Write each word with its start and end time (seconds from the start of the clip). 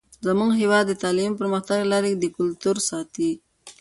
زموږ 0.27 0.51
هیواد 0.61 0.85
د 0.87 0.93
تعلیمي 1.03 1.35
پرمختګ 1.41 1.77
له 1.81 1.87
لارې 1.91 2.11
د 2.15 2.25
کلتور 2.37 2.75
ساتئ. 2.89 3.31